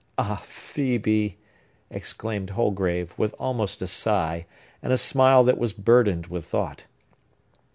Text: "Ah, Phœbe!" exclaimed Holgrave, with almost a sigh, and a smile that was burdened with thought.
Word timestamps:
"Ah, 0.17 0.41
Phœbe!" 0.43 1.35
exclaimed 1.91 2.49
Holgrave, 2.57 3.13
with 3.19 3.35
almost 3.37 3.83
a 3.83 3.87
sigh, 3.87 4.47
and 4.81 4.91
a 4.91 4.97
smile 4.97 5.43
that 5.43 5.59
was 5.59 5.73
burdened 5.73 6.25
with 6.25 6.43
thought. 6.47 6.85